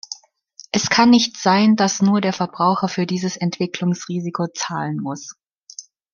Es 0.71 0.89
kann 0.89 1.11
nicht 1.11 1.37
sein, 1.37 1.75
dass 1.75 2.01
nur 2.01 2.21
der 2.21 2.33
Verbraucher 2.33 2.87
für 2.87 3.05
dieses 3.05 3.37
Entwicklungsrisiko 3.37 4.47
zahlen 4.47 4.97
muss. 4.99 5.35